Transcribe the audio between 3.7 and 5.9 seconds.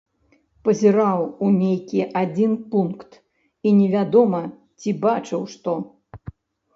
невядома, ці бачыў што.